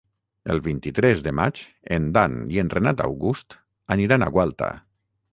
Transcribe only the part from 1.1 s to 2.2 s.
de maig en